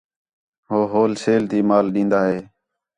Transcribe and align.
ہو 0.67 0.79
ہول 0.91 1.11
سیل 1.23 1.43
تی 1.49 1.59
مال 1.69 1.85
ݙین٘دا 1.93 2.21
ہِے 2.29 2.39